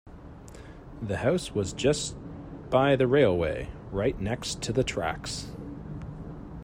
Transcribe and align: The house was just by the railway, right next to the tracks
The 0.99 1.17
house 1.17 1.53
was 1.53 1.73
just 1.73 2.17
by 2.71 2.95
the 2.95 3.05
railway, 3.05 3.69
right 3.91 4.19
next 4.19 4.59
to 4.63 4.73
the 4.73 4.83
tracks 4.83 5.51